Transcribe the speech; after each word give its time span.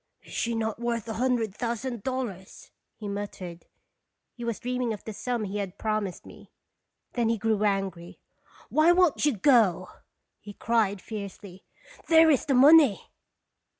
"Is 0.23 0.33
she 0.33 0.55
not 0.55 0.79
worth 0.79 1.07
a 1.07 1.13
hun 1.13 1.35
dred 1.35 1.53
thousand 1.55 2.01
dollars?" 2.01 2.71
he 2.95 3.07
muttered. 3.07 3.67
He 4.33 4.43
was 4.43 4.59
dreaming 4.59 4.93
of 4.93 5.03
the 5.03 5.13
sum 5.13 5.43
he 5.43 5.59
had 5.59 5.77
promised 5.77 6.25
me. 6.25 6.49
Then 7.13 7.29
he 7.29 7.37
grew 7.37 7.63
angry." 7.63 8.17
Why 8.71 8.91
won't 8.93 9.27
you 9.27 9.37
go?" 9.37 9.89
he 10.39 10.53
cried, 10.53 11.01
fiercely. 11.01 11.65
"There 12.07 12.31
is 12.31 12.45
the 12.47 12.55
money! 12.55 13.11